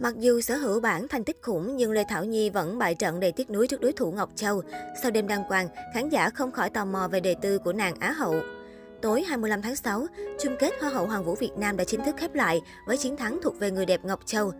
[0.00, 3.20] Mặc dù sở hữu bản thành tích khủng nhưng Lê Thảo Nhi vẫn bại trận
[3.20, 4.62] đầy tiếc nuối trước đối thủ Ngọc Châu.
[5.02, 7.94] Sau đêm đăng quang, khán giả không khỏi tò mò về đề tư của nàng
[8.00, 8.34] Á hậu.
[9.02, 10.06] Tối 25 tháng 6,
[10.40, 13.16] chung kết Hoa hậu Hoàng vũ Việt Nam đã chính thức khép lại với chiến
[13.16, 14.52] thắng thuộc về người đẹp Ngọc Châu.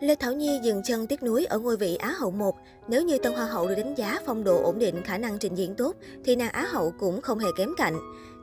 [0.00, 2.56] Lê Thảo Nhi dừng chân tiếc nuối ở ngôi vị Á hậu 1.
[2.88, 5.54] Nếu như Tân Hoa hậu được đánh giá phong độ ổn định, khả năng trình
[5.54, 7.94] diễn tốt, thì nàng Á hậu cũng không hề kém cạnh.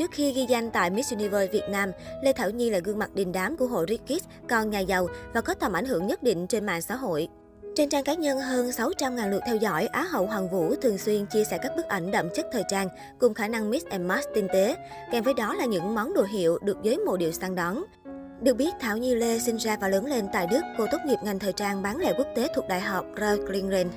[0.00, 1.92] Trước khi ghi danh tại Miss Universe Việt Nam,
[2.22, 5.40] Lê Thảo Nhi là gương mặt đình đám của hội rikis, con nhà giàu và
[5.40, 7.28] có tầm ảnh hưởng nhất định trên mạng xã hội.
[7.74, 11.26] Trên trang cá nhân hơn 600.000 lượt theo dõi, Á hậu Hoàng Vũ thường xuyên
[11.26, 14.28] chia sẻ các bức ảnh đậm chất thời trang cùng khả năng Miss and match
[14.34, 14.76] tinh tế,
[15.12, 17.84] kèm với đó là những món đồ hiệu được giới mộ điệu săn đón.
[18.40, 21.18] Được biết, Thảo Nhi Lê sinh ra và lớn lên tại Đức, cô tốt nghiệp
[21.24, 23.88] ngành thời trang bán lẻ quốc tế thuộc Đại học Reutlingen.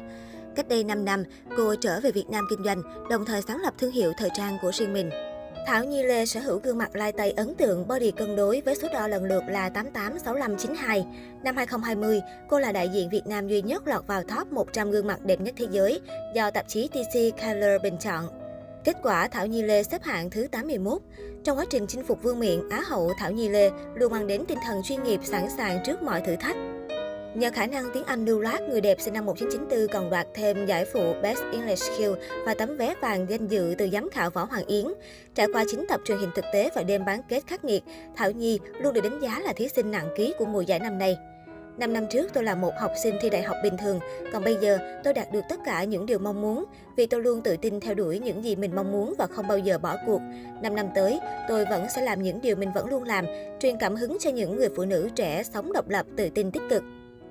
[0.55, 1.23] Cách đây 5 năm,
[1.57, 4.57] cô trở về Việt Nam kinh doanh, đồng thời sáng lập thương hiệu thời trang
[4.61, 5.09] của riêng mình.
[5.65, 8.75] Thảo Nhi Lê sở hữu gương mặt lai tây ấn tượng, body cân đối với
[8.75, 11.05] số đo lần lượt là 88, 65, 92.
[11.43, 15.07] Năm 2020, cô là đại diện Việt Nam duy nhất lọt vào top 100 gương
[15.07, 16.01] mặt đẹp nhất thế giới
[16.35, 18.27] do tạp chí TC Color bình chọn.
[18.83, 21.01] Kết quả, Thảo Nhi Lê xếp hạng thứ 81.
[21.43, 24.45] Trong quá trình chinh phục vương miện, Á hậu Thảo Nhi Lê luôn mang đến
[24.45, 26.55] tinh thần chuyên nghiệp sẵn sàng trước mọi thử thách.
[27.35, 30.65] Nhờ khả năng tiếng Anh lưu loát, người đẹp sinh năm 1994 còn đoạt thêm
[30.65, 32.11] giải phụ Best English Skill
[32.45, 34.85] và tấm vé vàng danh dự từ giám khảo Võ Hoàng Yến.
[35.35, 37.83] Trải qua 9 tập truyền hình thực tế và đêm bán kết khắc nghiệt,
[38.15, 40.97] Thảo Nhi luôn được đánh giá là thí sinh nặng ký của mùa giải năm
[40.97, 41.17] nay.
[41.77, 43.99] Năm năm trước tôi là một học sinh thi đại học bình thường,
[44.33, 46.65] còn bây giờ tôi đạt được tất cả những điều mong muốn
[46.97, 49.57] vì tôi luôn tự tin theo đuổi những gì mình mong muốn và không bao
[49.57, 50.21] giờ bỏ cuộc.
[50.61, 53.25] Năm năm tới, tôi vẫn sẽ làm những điều mình vẫn luôn làm,
[53.59, 56.63] truyền cảm hứng cho những người phụ nữ trẻ sống độc lập, tự tin tích
[56.69, 56.83] cực.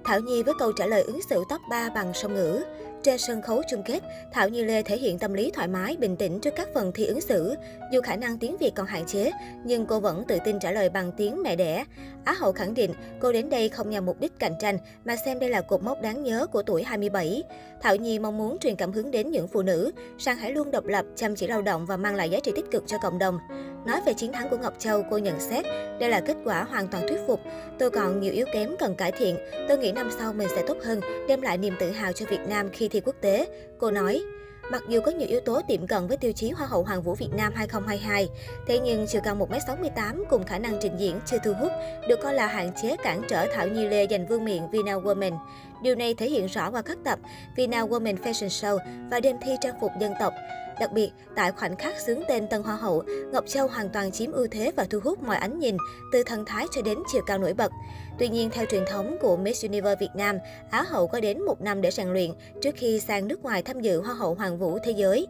[0.04, 2.62] Thảo Nhi với câu trả lời ứng xử top 3 bằng song ngữ.
[3.02, 4.00] Trên sân khấu chung kết,
[4.32, 7.06] Thảo Nhi Lê thể hiện tâm lý thoải mái, bình tĩnh trước các phần thi
[7.06, 7.54] ứng xử.
[7.92, 9.32] Dù khả năng tiếng Việt còn hạn chế,
[9.64, 11.84] nhưng cô vẫn tự tin trả lời bằng tiếng mẹ đẻ.
[12.24, 15.38] Á hậu khẳng định cô đến đây không nhằm mục đích cạnh tranh, mà xem
[15.38, 17.42] đây là cột mốc đáng nhớ của tuổi 27.
[17.80, 20.86] Thảo Nhi mong muốn truyền cảm hứng đến những phụ nữ, rằng hãy luôn độc
[20.86, 23.38] lập, chăm chỉ lao động và mang lại giá trị tích cực cho cộng đồng.
[23.86, 25.64] Nói về chiến thắng của Ngọc Châu, cô nhận xét,
[26.00, 27.40] đây là kết quả hoàn toàn thuyết phục.
[27.78, 29.36] Tôi còn nhiều yếu kém cần cải thiện.
[29.68, 32.40] Tôi nghĩ năm sau mình sẽ tốt hơn, đem lại niềm tự hào cho Việt
[32.48, 33.46] Nam khi thi quốc tế.
[33.78, 34.22] Cô nói,
[34.70, 37.14] Mặc dù có nhiều yếu tố tiệm cận với tiêu chí Hoa hậu Hoàng vũ
[37.14, 38.28] Việt Nam 2022,
[38.66, 41.72] thế nhưng chiều cao 1m68 cùng khả năng trình diễn chưa thu hút,
[42.08, 45.38] được coi là hạn chế cản trở Thảo Nhi Lê giành vương miện Vina Woman.
[45.82, 47.18] Điều này thể hiện rõ qua các tập
[47.56, 48.78] Vina Women Fashion Show
[49.10, 50.32] và đêm thi trang phục dân tộc.
[50.80, 54.32] Đặc biệt, tại khoảnh khắc xướng tên Tân Hoa hậu, Ngọc Châu hoàn toàn chiếm
[54.32, 55.76] ưu thế và thu hút mọi ánh nhìn,
[56.12, 57.72] từ thần thái cho đến chiều cao nổi bật.
[58.18, 60.38] Tuy nhiên, theo truyền thống của Miss Universe Việt Nam,
[60.70, 62.30] Á hậu có đến một năm để rèn luyện
[62.62, 65.26] trước khi sang nước ngoài tham dự Hoa hậu Hoàng vũ Thế giới.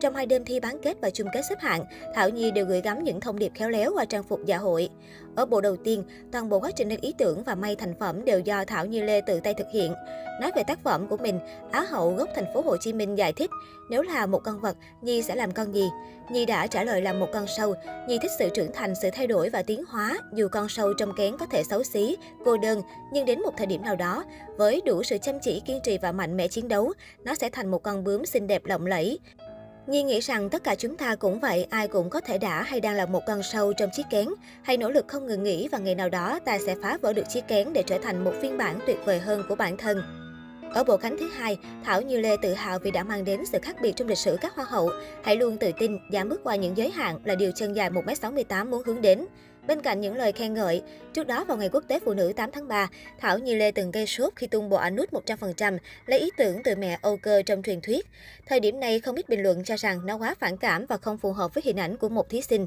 [0.00, 2.80] Trong hai đêm thi bán kết và chung kết xếp hạng, Thảo Nhi đều gửi
[2.80, 4.88] gắm những thông điệp khéo léo qua trang phục dạ hội.
[5.36, 8.24] Ở bộ đầu tiên, toàn bộ quá trình lên ý tưởng và may thành phẩm
[8.24, 9.94] đều do Thảo Nhi Lê tự tay thực hiện.
[10.40, 11.38] Nói về tác phẩm của mình,
[11.70, 13.50] Á hậu gốc thành phố Hồ Chí Minh giải thích,
[13.90, 15.88] nếu là một con vật, Nhi sẽ làm con gì?
[16.30, 17.74] Nhi đã trả lời là một con sâu.
[18.08, 21.12] Nhi thích sự trưởng thành, sự thay đổi và tiến hóa, dù con sâu trong
[21.16, 22.82] kén có thể xấu xí, cô đơn,
[23.12, 24.24] nhưng đến một thời điểm nào đó,
[24.56, 26.92] với đủ sự chăm chỉ, kiên trì và mạnh mẽ chiến đấu,
[27.24, 29.18] nó sẽ thành một con bướm xinh đẹp lộng lẫy.
[29.86, 32.80] Nhi nghĩ rằng tất cả chúng ta cũng vậy, ai cũng có thể đã hay
[32.80, 34.28] đang là một con sâu trong chiếc kén.
[34.62, 37.28] Hãy nỗ lực không ngừng nghỉ và ngày nào đó ta sẽ phá vỡ được
[37.28, 40.02] chiếc kén để trở thành một phiên bản tuyệt vời hơn của bản thân.
[40.74, 43.58] Ở bộ cánh thứ hai, Thảo Như Lê tự hào vì đã mang đến sự
[43.62, 44.90] khác biệt trong lịch sử các hoa hậu.
[45.22, 48.70] Hãy luôn tự tin, dám bước qua những giới hạn là điều chân dài 1m68
[48.70, 49.26] muốn hướng đến.
[49.66, 50.82] Bên cạnh những lời khen ngợi,
[51.12, 52.88] trước đó vào ngày quốc tế phụ nữ 8 tháng 3,
[53.18, 56.62] Thảo Nhi Lê từng gây sốt khi tung bộ ảnh nút 100%, lấy ý tưởng
[56.64, 58.06] từ mẹ Âu Cơ trong truyền thuyết.
[58.46, 61.18] Thời điểm này không ít bình luận cho rằng nó quá phản cảm và không
[61.18, 62.66] phù hợp với hình ảnh của một thí sinh.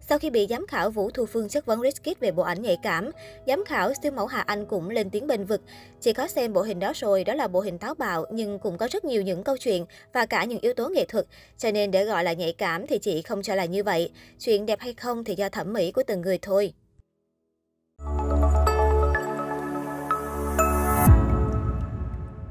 [0.00, 2.76] Sau khi bị giám khảo Vũ Thu Phương chất vấn Rizkit về bộ ảnh nhạy
[2.82, 3.10] cảm,
[3.46, 5.60] giám khảo siêu mẫu Hà Anh cũng lên tiếng bình vực.
[6.00, 8.78] Chị có xem bộ hình đó rồi, đó là bộ hình táo bạo nhưng cũng
[8.78, 11.26] có rất nhiều những câu chuyện và cả những yếu tố nghệ thuật.
[11.58, 14.10] Cho nên để gọi là nhạy cảm thì chị không cho là như vậy.
[14.38, 16.72] Chuyện đẹp hay không thì do thẩm mỹ của từng người thôi.